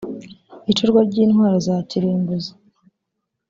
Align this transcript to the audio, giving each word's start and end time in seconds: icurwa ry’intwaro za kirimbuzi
icurwa 0.71 0.99
ry’intwaro 1.09 1.57
za 1.67 1.75
kirimbuzi 1.89 2.51